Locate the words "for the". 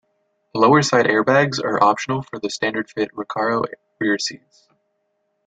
2.23-2.49